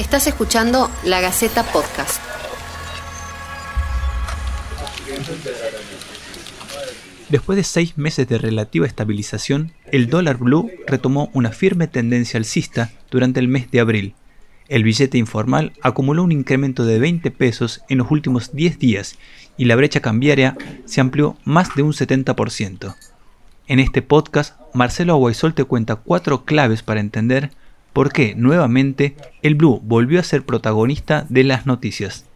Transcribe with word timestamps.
Estás 0.00 0.26
escuchando 0.26 0.90
La 1.04 1.20
Gaceta 1.20 1.62
Podcast. 1.62 2.22
Después 7.28 7.56
de 7.56 7.64
seis 7.64 7.98
meses 7.98 8.26
de 8.26 8.38
relativa 8.38 8.86
estabilización, 8.86 9.72
el 9.92 10.08
dólar 10.08 10.38
blue 10.38 10.70
retomó 10.86 11.28
una 11.34 11.52
firme 11.52 11.86
tendencia 11.86 12.38
alcista 12.38 12.90
durante 13.10 13.40
el 13.40 13.48
mes 13.48 13.70
de 13.70 13.80
abril. 13.80 14.14
El 14.70 14.84
billete 14.84 15.18
informal 15.18 15.74
acumuló 15.82 16.24
un 16.24 16.32
incremento 16.32 16.86
de 16.86 16.98
20 16.98 17.30
pesos 17.32 17.82
en 17.90 17.98
los 17.98 18.10
últimos 18.10 18.54
10 18.54 18.78
días 18.78 19.18
y 19.58 19.66
la 19.66 19.76
brecha 19.76 20.00
cambiaria 20.00 20.56
se 20.86 21.02
amplió 21.02 21.36
más 21.44 21.74
de 21.74 21.82
un 21.82 21.92
70%. 21.92 22.96
En 23.66 23.78
este 23.78 24.00
podcast, 24.00 24.58
Marcelo 24.72 25.12
Aguaisol 25.12 25.52
te 25.52 25.64
cuenta 25.64 25.96
cuatro 25.96 26.46
claves 26.46 26.82
para 26.82 27.00
entender 27.00 27.50
por 27.92 28.12
qué 28.12 28.34
nuevamente 28.36 29.16
el 29.42 29.54
Blue 29.54 29.80
volvió 29.82 30.20
a 30.20 30.24
ser 30.24 30.42
protagonista 30.42 31.26
de 31.28 31.44
las 31.44 31.66
noticias. 31.66 32.26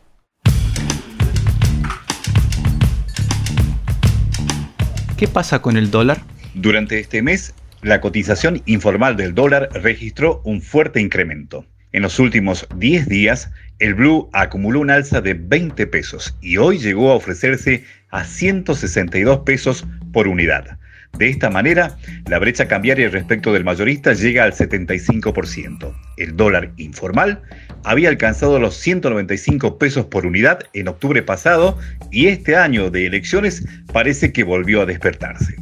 ¿Qué 5.17 5.29
pasa 5.29 5.61
con 5.61 5.77
el 5.77 5.91
dólar? 5.91 6.21
Durante 6.55 6.99
este 6.99 7.23
mes, 7.23 7.55
la 7.83 8.01
cotización 8.01 8.63
informal 8.67 9.17
del 9.17 9.35
dólar 9.35 9.69
registró 9.75 10.41
un 10.45 10.61
fuerte 10.61 11.01
incremento. 11.01 11.67
En 11.93 12.03
los 12.03 12.19
últimos 12.19 12.67
10 12.77 13.09
días, 13.09 13.53
el 13.79 13.95
Blue 13.95 14.29
acumuló 14.33 14.81
un 14.81 14.91
alza 14.91 15.21
de 15.21 15.35
20 15.35 15.87
pesos 15.87 16.37
y 16.41 16.57
hoy 16.57 16.79
llegó 16.79 17.13
a 17.13 17.15
ofrecerse 17.15 17.85
a 18.11 18.25
162 18.25 19.41
pesos 19.41 19.87
por 20.13 20.27
unidad. 20.27 20.79
De 21.19 21.29
esta 21.29 21.49
manera, 21.49 21.97
la 22.29 22.39
brecha 22.39 22.67
cambiaria 22.67 23.09
respecto 23.09 23.53
del 23.53 23.65
mayorista 23.65 24.15
llega 24.15 24.45
al 24.45 24.53
75%. 24.53 25.95
El 26.17 26.37
dólar 26.37 26.73
informal 26.77 27.43
había 27.85 28.09
alcanzado 28.09 28.59
los 28.59 28.77
195 28.77 29.79
pesos 29.79 30.07
por 30.07 30.27
unidad 30.27 30.61
en 30.73 30.89
octubre 30.89 31.23
pasado 31.23 31.79
y 32.11 32.27
este 32.27 32.57
año 32.57 32.91
de 32.91 33.07
elecciones 33.07 33.65
parece 33.93 34.33
que 34.33 34.43
volvió 34.43 34.83
a 34.83 34.87
despertarse. 34.87 35.55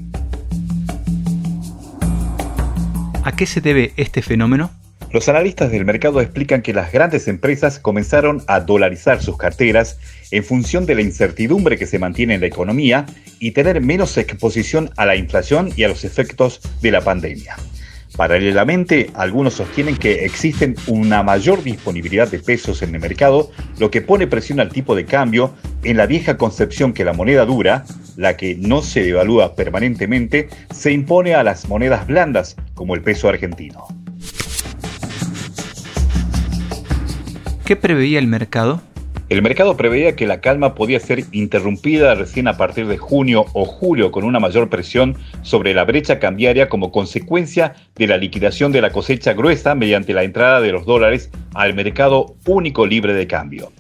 ¿A 3.25 3.33
qué 3.37 3.47
se 3.47 3.61
debe 3.61 3.93
este 3.97 4.23
fenómeno? 4.23 4.82
Los 5.13 5.29
analistas 5.29 5.71
del 5.71 5.85
mercado 5.85 6.23
explican 6.23 6.63
que 6.63 6.73
las 6.73 6.91
grandes 6.91 7.29
empresas 7.29 7.79
comenzaron 7.79 8.43
a 8.47 8.61
dolarizar 8.61 9.23
sus 9.23 9.37
carteras 9.37 9.99
en 10.31 10.43
función 10.43 10.87
de 10.87 10.95
la 10.95 11.03
incertidumbre 11.03 11.77
que 11.77 11.85
se 11.85 11.99
mantiene 11.99 12.35
en 12.35 12.41
la 12.41 12.47
economía 12.47 13.05
y 13.39 13.51
tener 13.51 13.83
menos 13.83 14.17
exposición 14.17 14.89
a 14.97 15.05
la 15.05 15.15
inflación 15.15 15.71
y 15.77 15.83
a 15.83 15.89
los 15.89 16.05
efectos 16.05 16.63
de 16.81 16.93
la 16.93 17.03
pandemia. 17.03 17.57
Paralelamente, 18.17 19.11
algunos 19.13 19.53
sostienen 19.53 19.97
que 19.97 20.25
existen 20.25 20.77
una 20.87 21.23
mayor 21.23 21.63
disponibilidad 21.63 22.31
de 22.31 22.39
pesos 22.39 22.81
en 22.81 22.95
el 22.95 23.01
mercado, 23.03 23.51
lo 23.79 23.91
que 23.91 24.01
pone 24.01 24.27
presión 24.27 24.61
al 24.61 24.71
tipo 24.71 24.95
de 24.95 25.05
cambio 25.05 25.53
en 25.85 25.99
la 25.99 26.07
vieja 26.07 26.39
concepción 26.39 26.95
que 26.95 27.05
la 27.05 27.13
moneda 27.13 27.45
dura, 27.45 27.85
la 28.17 28.39
que 28.39 28.55
no 28.55 28.81
se 28.81 29.03
devalúa 29.03 29.57
permanentemente, 29.57 30.49
se 30.71 30.91
impone 30.91 31.35
a 31.35 31.43
las 31.43 31.69
monedas 31.69 32.07
blandas, 32.07 32.57
como 32.75 32.95
el 32.95 33.03
peso 33.03 33.29
argentino. 33.29 34.02
¿Qué 37.73 37.77
preveía 37.77 38.19
el 38.19 38.27
mercado? 38.27 38.83
El 39.31 39.41
mercado 39.41 39.79
preveía 39.79 40.15
que 40.15 40.27
la 40.27 40.43
calma 40.43 40.75
podía 40.75 41.01
ser 41.01 41.25
interrumpida 41.33 42.15
recién 42.15 42.47
a 42.47 42.59
partir 42.59 42.87
de 42.87 42.99
junio 42.99 43.47
o 43.55 43.65
julio 43.65 44.13
con 44.13 44.25
una 44.25 44.39
mayor 44.39 44.69
presión 44.69 45.17
sobre 45.41 45.73
la 45.73 45.85
brecha 45.85 46.19
cambiaria 46.19 46.69
como 46.69 46.93
consecuencia 46.93 47.73
de 47.95 48.09
la 48.09 48.19
liquidación 48.19 48.73
de 48.73 48.83
la 48.83 48.91
cosecha 48.91 49.33
gruesa 49.33 49.75
mediante 49.75 50.13
la 50.13 50.23
entrada 50.23 50.61
de 50.61 50.71
los 50.71 50.85
dólares 50.85 51.31
al 51.55 51.73
mercado 51.73 52.37
único 52.45 52.85
libre 52.85 53.15
de 53.15 53.27
cambio. 53.27 53.73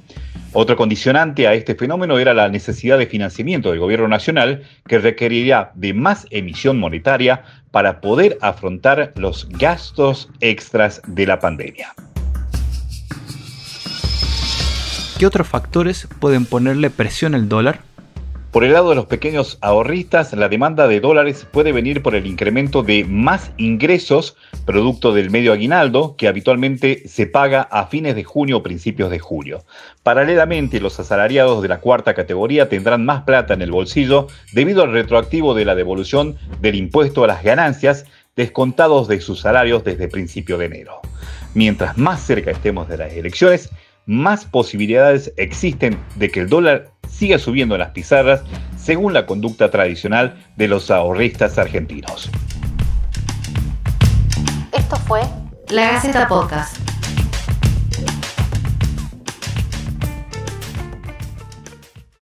Otro 0.54 0.74
condicionante 0.74 1.46
a 1.46 1.52
este 1.52 1.74
fenómeno 1.74 2.18
era 2.18 2.32
la 2.32 2.48
necesidad 2.48 2.96
de 2.96 3.06
financiamiento 3.06 3.72
del 3.72 3.80
gobierno 3.80 4.08
nacional 4.08 4.62
que 4.88 5.00
requeriría 5.00 5.70
de 5.74 5.92
más 5.92 6.26
emisión 6.30 6.78
monetaria 6.78 7.42
para 7.70 8.00
poder 8.00 8.38
afrontar 8.40 9.12
los 9.16 9.46
gastos 9.50 10.30
extras 10.40 11.02
de 11.06 11.26
la 11.26 11.38
pandemia. 11.40 11.94
¿Qué 15.22 15.26
otros 15.26 15.46
factores 15.46 16.08
pueden 16.18 16.46
ponerle 16.46 16.90
presión 16.90 17.36
al 17.36 17.48
dólar? 17.48 17.82
Por 18.50 18.64
el 18.64 18.72
lado 18.72 18.88
de 18.88 18.96
los 18.96 19.06
pequeños 19.06 19.56
ahorristas, 19.60 20.32
la 20.32 20.48
demanda 20.48 20.88
de 20.88 20.98
dólares 20.98 21.46
puede 21.48 21.70
venir 21.70 22.02
por 22.02 22.16
el 22.16 22.26
incremento 22.26 22.82
de 22.82 23.04
más 23.04 23.52
ingresos 23.56 24.36
producto 24.66 25.14
del 25.14 25.30
medio 25.30 25.52
aguinaldo 25.52 26.16
que 26.18 26.26
habitualmente 26.26 27.06
se 27.06 27.26
paga 27.26 27.62
a 27.62 27.86
fines 27.86 28.16
de 28.16 28.24
junio 28.24 28.56
o 28.56 28.62
principios 28.64 29.12
de 29.12 29.20
julio. 29.20 29.62
Paralelamente, 30.02 30.80
los 30.80 30.98
asalariados 30.98 31.62
de 31.62 31.68
la 31.68 31.78
cuarta 31.78 32.14
categoría 32.14 32.68
tendrán 32.68 33.04
más 33.04 33.22
plata 33.22 33.54
en 33.54 33.62
el 33.62 33.70
bolsillo 33.70 34.26
debido 34.52 34.82
al 34.82 34.90
retroactivo 34.90 35.54
de 35.54 35.64
la 35.64 35.76
devolución 35.76 36.34
del 36.60 36.74
impuesto 36.74 37.22
a 37.22 37.28
las 37.28 37.44
ganancias 37.44 38.06
descontados 38.34 39.06
de 39.06 39.20
sus 39.20 39.38
salarios 39.38 39.84
desde 39.84 40.08
principio 40.08 40.58
de 40.58 40.66
enero. 40.66 41.00
Mientras 41.54 41.96
más 41.96 42.20
cerca 42.22 42.50
estemos 42.50 42.88
de 42.88 42.96
las 42.96 43.12
elecciones, 43.12 43.70
más 44.06 44.44
posibilidades 44.44 45.32
existen 45.36 45.98
de 46.16 46.30
que 46.30 46.40
el 46.40 46.48
dólar 46.48 46.90
siga 47.08 47.38
subiendo 47.38 47.74
en 47.74 47.80
las 47.80 47.90
pizarras 47.90 48.42
según 48.76 49.12
la 49.12 49.26
conducta 49.26 49.70
tradicional 49.70 50.36
de 50.56 50.68
los 50.68 50.90
ahorristas 50.90 51.58
argentinos. 51.58 52.30
Esto 54.72 54.96
fue 54.96 55.22
La 55.68 55.92
Gaceta 55.92 56.26
Podcast. 56.26 56.91